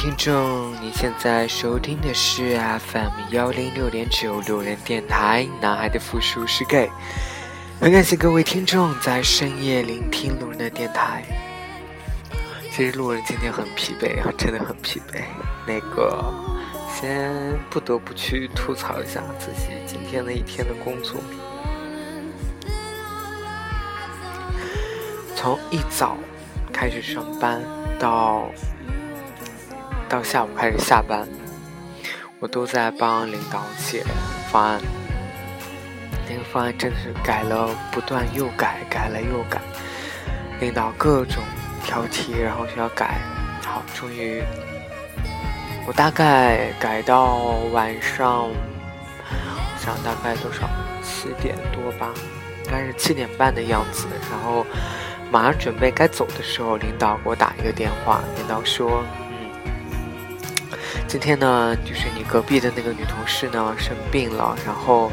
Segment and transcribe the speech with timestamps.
[0.00, 2.58] 听众，你现在收听的是
[2.90, 5.46] FM 幺零六点九路人电台。
[5.60, 6.88] 男孩的复数是 gay。
[7.78, 11.22] 很感谢各位听众在深夜聆听路人的电台。
[12.72, 15.20] 其实路人今天很疲惫啊，真的很疲惫。
[15.66, 16.32] 那个，
[16.98, 17.30] 先
[17.68, 21.20] 不得不去吐槽一下自己今天的一天的工作。
[25.36, 26.16] 从一早
[26.72, 27.60] 开始上班
[27.98, 28.50] 到。
[30.10, 31.24] 到下午开始下班，
[32.40, 34.04] 我都在帮领导写
[34.50, 34.80] 方案。
[36.28, 39.60] 那个方案真的是改了不断，又改，改了又改。
[40.58, 41.44] 领导各种
[41.84, 43.20] 挑剔，然后需要改。
[43.64, 44.42] 好，终于，
[45.86, 47.36] 我大概改到
[47.72, 50.68] 晚上，我想大概多少？
[51.04, 52.12] 七点多吧，
[52.64, 54.08] 应该是七点半的样子。
[54.28, 54.66] 然后
[55.30, 59.04] 马上准备该走的时候，领导给我打一个电话，领导说。
[61.10, 65.10] 今天呢，就是你隔壁的那个女同事呢生病了，然后，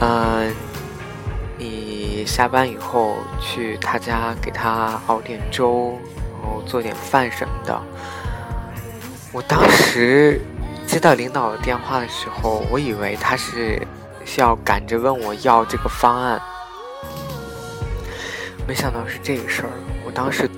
[0.00, 0.50] 嗯，
[1.58, 5.98] 你下班以后去她家给她熬点粥，
[6.42, 7.78] 然后做点饭什么的。
[9.30, 10.40] 我当时
[10.86, 13.86] 接到领导的电话的时候，我以为他是
[14.24, 16.40] 需要赶着问我要这个方案，
[18.66, 19.70] 没想到是这个事儿。
[20.02, 20.48] 我当时，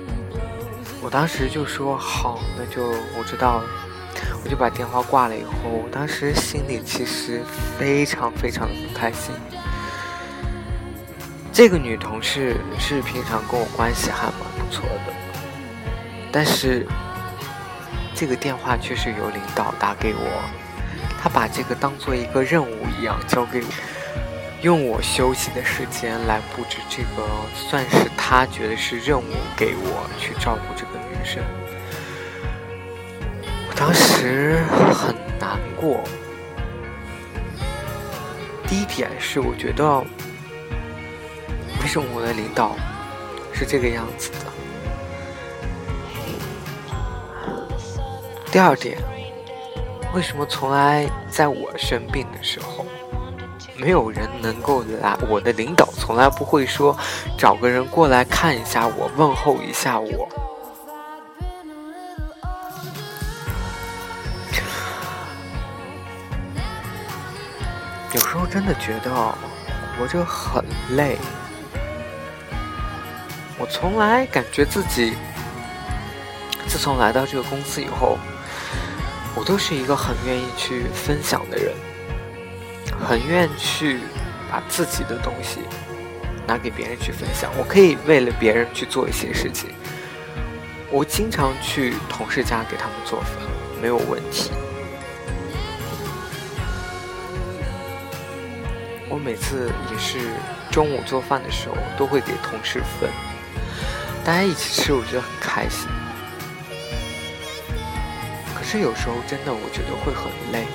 [1.01, 2.81] 我当时就说好，那就
[3.19, 3.63] 我知道了。
[4.43, 7.41] 我就把电话挂了以后，我当时心里其实
[7.79, 9.33] 非常非常的不开心。
[11.53, 15.13] 这个女同事是平常跟我关系还蛮不错的，
[16.31, 16.85] 但是
[18.15, 20.43] 这个电话却是由领导打给我，
[21.21, 23.65] 他把这个当做一个任务一样交给我，
[24.61, 31.41] 用我休息的时间来布置这个，算是他觉得是任务给我去照顾这个女生。
[34.23, 34.63] 当时
[34.93, 35.99] 很难过。
[38.65, 39.99] 第一点是，我觉得
[41.81, 42.73] 为什么我的领导
[43.53, 44.37] 是这个样子的？
[48.49, 48.97] 第二点，
[50.15, 52.85] 为什么从来在我生病的时候，
[53.75, 55.17] 没有人能够来？
[55.27, 56.97] 我的领导从来不会说
[57.37, 60.29] 找个人过来看一下我，问候一下我。
[68.13, 69.11] 有时候真的觉得
[69.97, 70.63] 活着很
[70.95, 71.17] 累。
[73.57, 75.15] 我从来感觉自己，
[76.67, 78.19] 自从来到这个公司以后，
[79.35, 81.73] 我都是一个很愿意去分享的人，
[83.07, 83.99] 很愿意去
[84.51, 85.61] 把自己的东西
[86.45, 87.49] 拿给别人去分享。
[87.57, 89.71] 我可以为了别人去做一些事情。
[90.91, 93.31] 我经常去同事家给他们做饭，
[93.81, 94.51] 没有问题。
[99.13, 100.33] 我每次也是
[100.71, 103.07] 中午做饭的时候，都会给同事分，
[104.25, 105.87] 大家一起吃，我觉得很开心。
[108.55, 110.65] 可是有时候真的，我觉得会很累。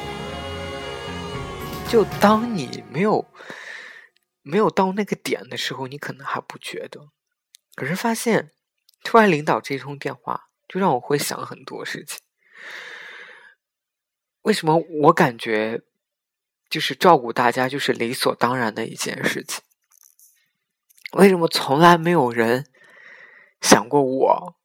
[1.89, 3.27] 就当你没有
[4.43, 7.09] 没有到那个点的时候，你可能还不觉得。
[7.75, 8.53] 可是发现，
[9.03, 12.21] 突然领导这通电话，就让我会想很多事情。
[14.43, 15.83] 为什么我感觉？
[16.71, 19.63] 就是照顾大家，就是理所当然的一件事情。
[21.13, 22.67] 为什么从来没有人
[23.63, 24.57] 想过我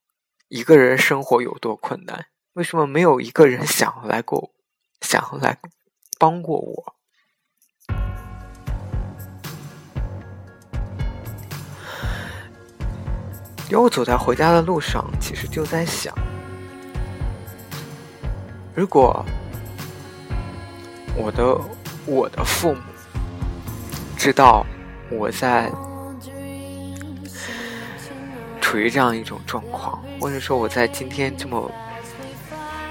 [0.50, 2.26] 一个人生活有多困难？
[2.54, 4.54] 为什么没有一个人想来过，
[5.00, 5.58] 想来
[6.20, 6.96] 帮过我？
[13.70, 16.14] 因为我走在回家的路上，其实就在想，
[18.76, 19.26] 如果
[21.16, 21.58] 我的。
[22.06, 22.82] 我的父母
[24.18, 24.66] 知道
[25.10, 25.72] 我在
[28.60, 31.72] 处于这样一种状况，或者说我在今天这么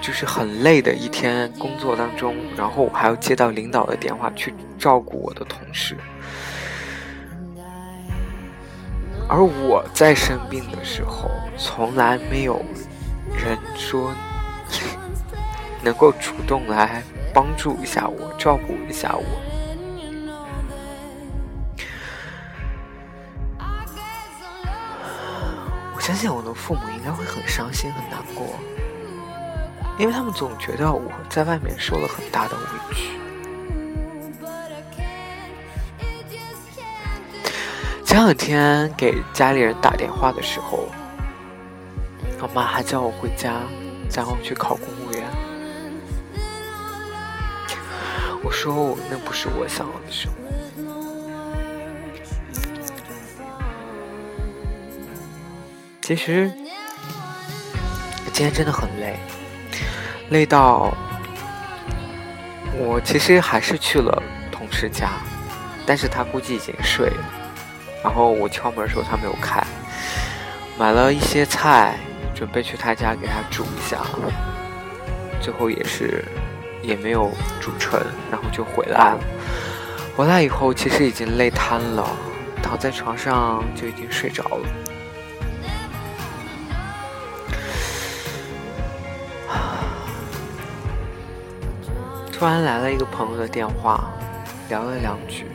[0.01, 5.97] 就是很累的一天工作当中，然后我还要接到领导的电话去照顾我的同事，
[9.29, 12.65] 而我在生病的时候，从来没有
[13.37, 14.13] 人说
[15.83, 17.03] 能够主动来。
[17.33, 19.25] 帮助一下我，照顾一下我。
[25.95, 28.47] 我相信我的父母应该会很伤心、很难过，
[29.99, 32.63] 因为他们总觉得我在外面受了很大的委
[32.95, 33.13] 屈。
[38.05, 40.89] 前两天给家里人打电话的时候，
[42.41, 43.61] 我妈还叫我回家，
[44.15, 44.87] 然后去考公
[48.45, 50.39] 我说，那不是我想要的生活。
[56.01, 56.51] 其实，
[58.33, 59.17] 今天真的很累，
[60.31, 60.93] 累到
[62.77, 65.11] 我其实还是去了同事家，
[65.87, 67.25] 但是他估计已经睡了。
[68.03, 69.65] 然后我敲门的时候他没有开，
[70.77, 71.97] 买了一些菜，
[72.35, 73.99] 准备去他家给他煮一下，
[75.41, 76.25] 最后也是
[76.83, 77.31] 也没有
[77.61, 78.01] 煮成，
[78.31, 79.21] 然后就回来了。
[80.17, 82.07] 回来以后其实已经累瘫了，
[82.63, 84.69] 躺在床上就已经睡着了。
[92.33, 94.11] 突然来了一个朋友的电话，
[94.69, 95.47] 聊了两句，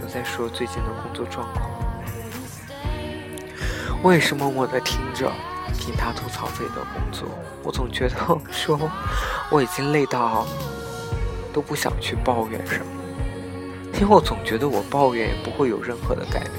[0.00, 1.68] 都在说最近的工作状况。
[4.02, 5.30] 我也是默默的听着，
[5.74, 7.28] 听他吐槽自己的工作。
[7.62, 8.16] 我总觉得
[8.50, 8.78] 说
[9.50, 10.46] 我已经累到
[11.52, 12.86] 都不想去抱怨什么，
[13.94, 16.52] 因为我总觉得我抱怨也不会有任何的改变，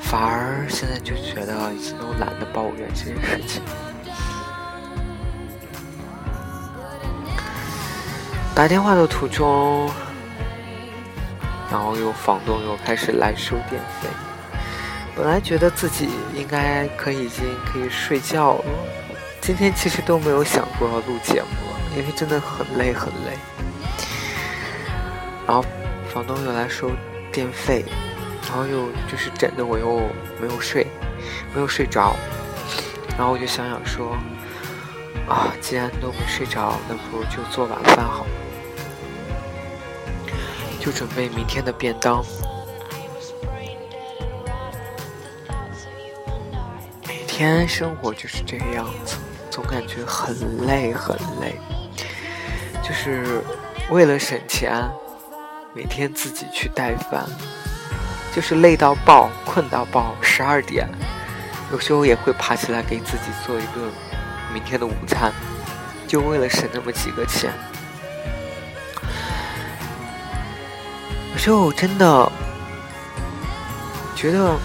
[0.00, 3.62] 反而现在就觉得已经都懒得抱怨这件事情。
[8.54, 9.88] 打电话的途中，
[11.70, 14.08] 然后又房东又开始来收电费。
[15.20, 18.64] 本来觉得自己应该可以已经可以睡觉了，
[19.38, 23.36] 今天其实都没有想过要录节目了，因为真的很累很累。
[25.46, 25.62] 然后
[26.10, 26.90] 房东又来收
[27.30, 27.84] 电费，
[28.48, 29.98] 然后又就是整的我又
[30.40, 30.86] 没有睡，
[31.54, 32.16] 没有睡着。
[33.18, 34.16] 然后我就想想说，
[35.28, 38.30] 啊，既然都没睡着，那不如就做晚饭好了。
[40.80, 42.24] 就准备明天的便当。
[47.40, 49.16] 天生活就是这个样子，
[49.50, 51.58] 总感觉很累很累。
[52.86, 53.42] 就是
[53.88, 54.86] 为了省钱，
[55.72, 57.24] 每天自己去带饭，
[58.36, 60.86] 就是累到爆、困到爆，十二点，
[61.72, 63.90] 有时候也会爬起来给自己做一顿
[64.52, 65.32] 明天的午餐，
[66.06, 67.50] 就为了省那么几个钱。
[71.32, 72.30] 有时候真的
[74.14, 74.58] 觉得，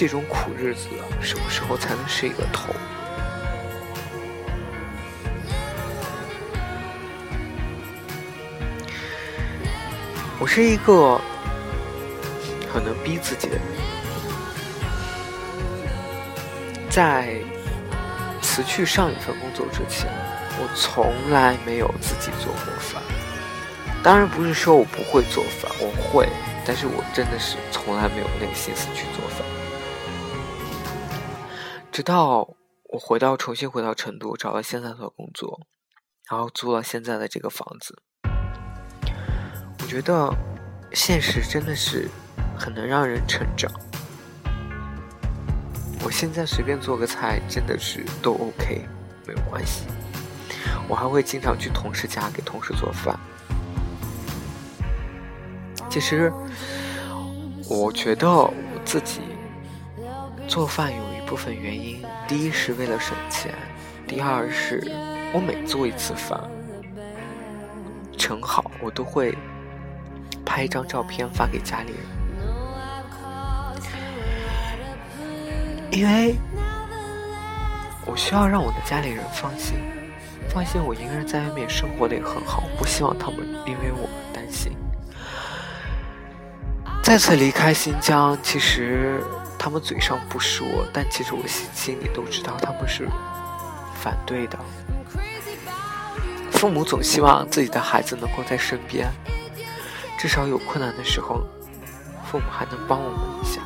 [0.00, 0.88] 这种苦日子
[1.20, 2.72] 什么时候才能是一个头？
[10.38, 11.20] 我是一个
[12.72, 13.64] 很能逼自己的人，
[16.88, 17.36] 在
[18.40, 20.10] 辞去上一份工作之前，
[20.58, 23.02] 我从来没有自己做过饭。
[24.02, 26.26] 当然不是说我不会做饭，我会，
[26.64, 29.49] 但是我真的是从来没有那个心思去做饭。
[32.00, 35.66] 直到我回到重新回到成都，找了现在的工作，
[36.30, 37.94] 然后租了现在的这个房子，
[39.80, 40.34] 我觉得
[40.94, 42.08] 现实真的是
[42.58, 43.70] 很能让人成长。
[46.02, 48.88] 我现在随便做个菜真的是都 OK，
[49.26, 49.84] 没有关系。
[50.88, 53.20] 我还会经常去同事家给同事做饭。
[55.90, 56.32] 其实，
[57.68, 58.54] 我觉得我
[58.86, 59.20] 自己
[60.48, 63.54] 做饭有部分原因，第一是为了省钱，
[64.04, 64.82] 第二是
[65.32, 66.40] 我每做一次饭
[68.18, 69.38] 盛好，我都会
[70.44, 72.00] 拍一张照片发给家里人，
[75.92, 76.34] 因为
[78.04, 79.76] 我需要让我的家里人放心，
[80.48, 84.72] 放心我一个人在外面生活的也很好，不希望他们因为我担心。
[87.04, 89.22] 再次离开新疆，其实
[89.62, 93.06] 他们嘴上不说，但其实我心心里都知道他们是
[93.94, 94.58] 反对的。
[96.50, 99.12] 父母总希望自己的孩子能够在身边，
[100.18, 101.42] 至少有困难的时候，
[102.24, 103.60] 父母还能帮我们一下。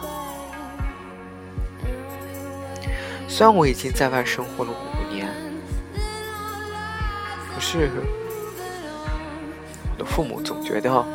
[3.29, 5.33] 虽然我已经在外生活了五年，
[7.55, 7.89] 可是
[9.93, 11.07] 我的父母总觉得。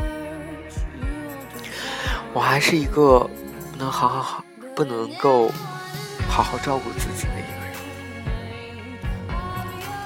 [2.32, 3.30] 我还是一个
[3.78, 4.46] 能好好好
[4.80, 5.52] 不能够
[6.30, 9.38] 好好照顾自己的一个人，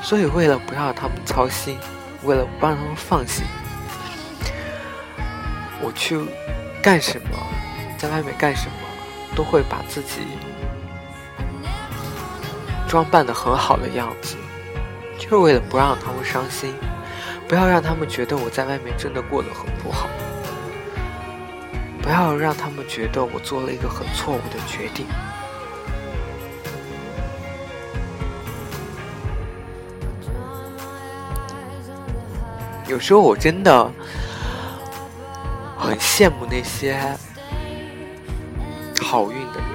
[0.02, 1.78] 所以为了不让他们操心，
[2.24, 3.46] 为了不让他们放心，
[5.80, 6.20] 我去
[6.82, 7.38] 干什么，
[8.00, 8.74] 在外面干什么，
[9.36, 10.22] 都会把自己
[12.88, 14.38] 装扮的很好的样子，
[15.20, 16.74] 就是为了不让他们伤心，
[17.48, 20.10] 不要让他们觉得我在外面真的过得很不好。
[22.04, 25.06] 不要让他们觉得我做了一个很错误的决定。
[32.90, 33.90] 有时候我真的
[35.78, 37.18] 很羡慕那些
[39.02, 39.68] 好运的人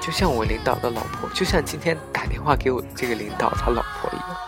[0.00, 4.46] 就像我领导的老婆就像今天打电话给我这个领导他老婆一样。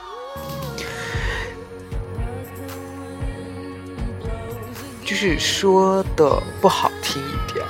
[5.04, 7.64] 就是说的不好一点，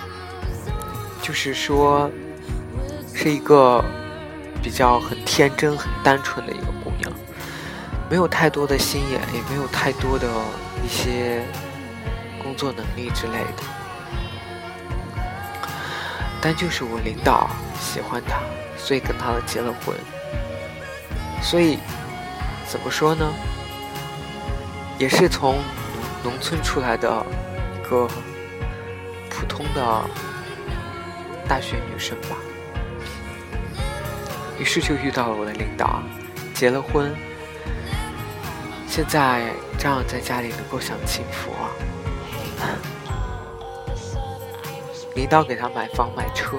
[1.22, 2.10] 就是说
[3.14, 3.84] 是一个
[4.62, 7.12] 比较很天真、很单纯的一个姑娘，
[8.10, 10.26] 没有太多的心眼，也没有太多的
[10.84, 11.42] 一些
[12.42, 13.62] 工作能力之类的。
[16.40, 17.50] 但就是我领导
[17.80, 18.40] 喜欢她，
[18.76, 19.96] 所以跟她结了婚。
[21.42, 21.78] 所以
[22.66, 23.32] 怎么说呢？
[24.98, 25.58] 也是从。
[26.24, 27.24] 农村出来的
[27.76, 28.08] 一个
[29.58, 30.04] 通的
[31.48, 32.36] 大学女生吧，
[34.56, 36.00] 于是就遇到了我的领导，
[36.54, 37.12] 结了婚，
[38.86, 41.74] 现在照样在家里能够享清福啊。
[45.16, 46.56] 领导给他买房买车。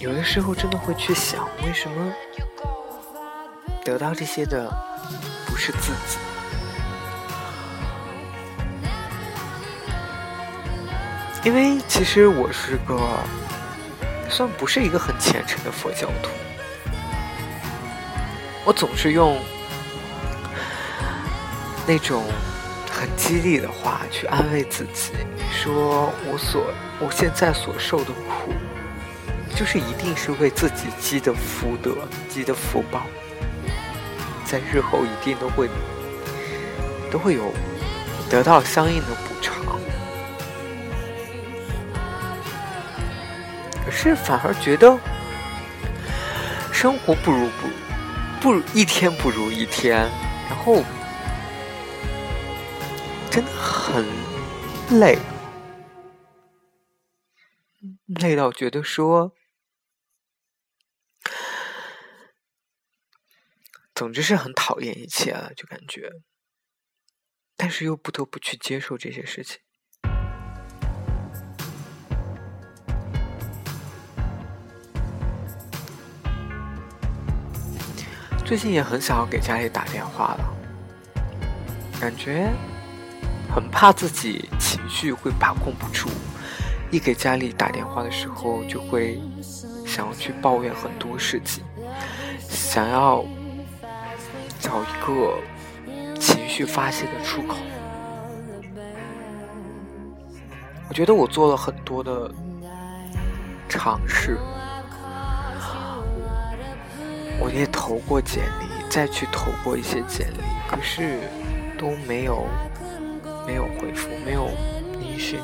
[0.00, 2.12] 有的时候真的会去想，为什么
[3.84, 4.68] 得到这些的
[5.60, 6.16] 是自己？
[11.44, 12.98] 因为其实我是个
[14.28, 16.30] 算不是一个很虔诚的佛教徒，
[18.64, 19.38] 我总是用
[21.86, 22.24] 那种
[22.90, 25.12] 很激励的话去安慰自己，
[25.52, 28.52] 说我所我现在所受的苦。
[29.52, 33.02] 就是一定是为自己积的福德、积的福报，
[34.50, 35.68] 在日后一定都会
[37.08, 37.52] 都会有
[38.28, 39.78] 得到相应的补偿。
[43.84, 44.98] 可是反而觉得
[46.72, 47.68] 生活不如不
[48.40, 50.08] 不如一天不如一天，
[50.48, 50.82] 然后
[53.30, 54.04] 真的很
[54.98, 55.16] 累，
[58.20, 59.32] 累到觉得说。
[64.00, 66.08] 总之是很讨厌一切了，就感觉，
[67.54, 69.58] 但是又不得不去接受这些事情。
[78.42, 80.56] 最近也很想要给家里打电话了，
[82.00, 82.50] 感觉
[83.54, 86.08] 很怕自己情绪会把控不住，
[86.90, 89.20] 一给家里打电话的时候，就会
[89.86, 91.62] 想要去抱怨很多事情，
[92.48, 93.22] 想要。
[94.60, 95.38] 找一个
[96.18, 97.56] 情绪发泄的出口。
[100.88, 102.30] 我觉得我做了很多的
[103.68, 104.36] 尝试，
[107.38, 111.20] 我也投过简历，再去投过一些简历，可是
[111.78, 112.44] 都没有
[113.46, 114.48] 没有回复，没有
[115.00, 115.40] 音讯。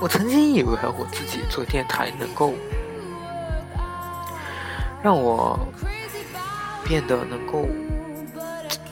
[0.00, 2.52] 我曾经以为我自己做电台能够。
[5.02, 5.58] 让我
[6.84, 7.68] 变得能够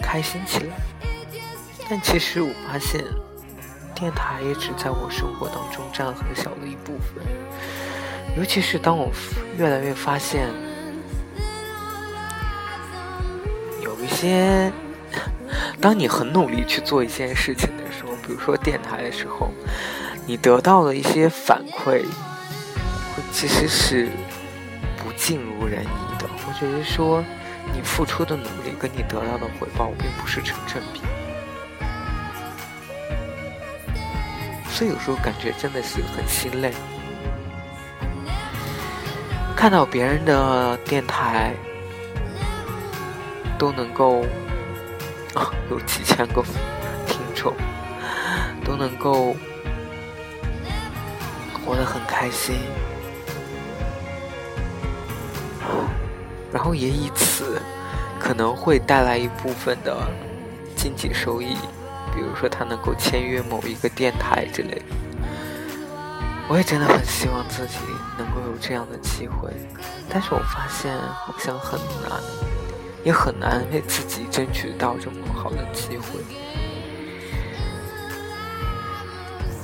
[0.01, 0.77] 开心起来，
[1.91, 3.03] 但其实我发现，
[3.95, 7.25] 电台也只在我生活当中占很小的一部分。
[8.37, 9.11] 尤其是当我
[9.59, 10.49] 越来越发现，
[13.83, 14.71] 有一些，
[15.81, 19.51] 当你很努力去做一件事情的时候，比如说电台的时候，
[20.25, 22.05] 你得到的一些反馈，
[23.33, 24.09] 其实是。
[25.27, 27.21] 尽如人意的，或者是说，
[27.73, 31.01] 你付出的努力跟你得到的回报并不是成正比，
[34.71, 36.73] 所以有时候感觉真的是很心累。
[39.57, 41.53] 看到别人的电台
[43.59, 44.25] 都能够
[45.69, 46.41] 有几千个
[47.05, 47.53] 听众，
[48.65, 49.35] 都能够
[51.65, 52.55] 活得很开心。
[56.53, 57.61] 然后也以此
[58.19, 59.97] 可能会带来一部分的
[60.77, 61.55] 经济收益，
[62.15, 64.83] 比如说他能够签约某一个电台之类的。
[66.49, 67.79] 我也真的很希望自己
[68.17, 69.51] 能够有这样的机会，
[70.09, 72.21] 但是我发现好像很难，
[73.03, 76.21] 也很难为自己争取到这么好的机会。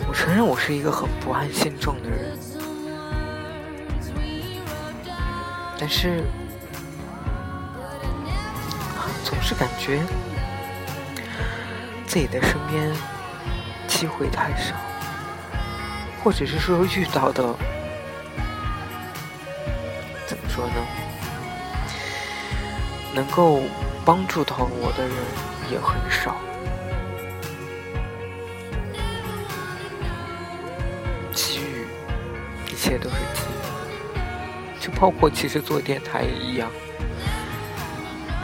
[0.08, 2.36] 我承认我是一个很不安现状的人，
[5.78, 6.24] 但是。
[9.24, 10.00] 总是感觉
[12.06, 12.92] 自己的身边
[13.86, 14.74] 机会太少，
[16.22, 17.42] 或者是说遇到的，
[20.26, 20.74] 怎么说呢？
[23.14, 23.62] 能够
[24.04, 25.14] 帮助到我的人
[25.70, 26.36] 也很少。
[31.32, 31.86] 机遇，
[32.70, 34.18] 一切都是机遇，
[34.80, 36.70] 就包括其实做电台也一样。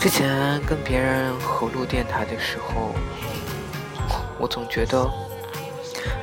[0.09, 2.95] 之前跟别人合录电台的时候，
[4.39, 5.07] 我总觉得，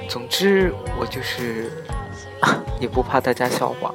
[0.09, 1.71] 总之我就是
[2.81, 3.93] 也不怕大家笑话。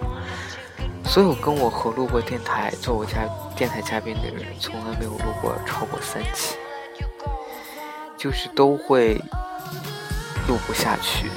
[1.05, 6.55] 所有跟我合录过电台、做我家电台嘉宾的人，从来没有录过超过三期，
[8.17, 9.15] 就是都会
[10.47, 11.29] 录不下去。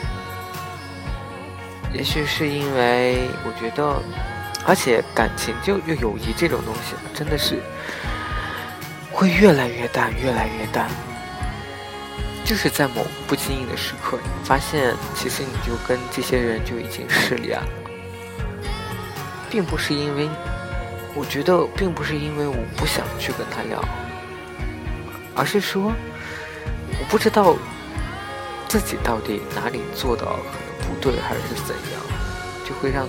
[1.92, 4.00] 也许是因为我觉得，
[4.68, 7.60] 而且感情就就友谊这种东西，真的是。
[9.14, 10.90] 会越来越淡，越来越淡。
[12.44, 17.66] 就是在某不经意的时刻，你发现其实你就跟这些人就已经失联了，
[19.50, 20.28] 并不是因为，
[21.16, 23.82] 我觉得并不是因为我不想去跟他聊，
[25.36, 25.94] 而是说
[27.00, 27.56] 我不知道
[28.68, 32.02] 自己到底哪里做的可能不对，还是怎样，
[32.68, 33.08] 就会让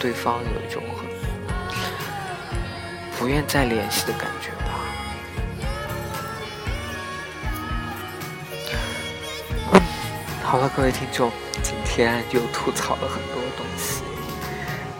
[0.00, 1.04] 对方有一种很
[3.18, 4.48] 不愿再联系的感觉。
[10.52, 14.04] 好了，各位听众，今天又吐槽了很多东西，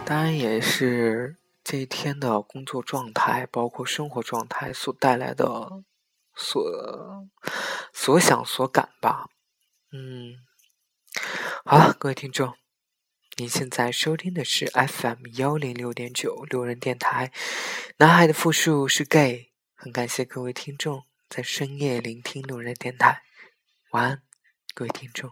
[0.07, 5.45] 当然也是这一天的工作状态，包括生活状态所带来的
[6.35, 7.29] 所
[7.93, 9.27] 所想所感吧。
[9.91, 10.37] 嗯，
[11.67, 12.55] 好了，各位听众，
[13.37, 17.31] 您现在收听的是 FM 幺零六点九六人电台，
[17.99, 23.21] 男孩的复数是 gay，很感谢各位听众在深夜聆听六人电台，
[23.91, 24.23] 晚安，
[24.73, 25.31] 各位听众。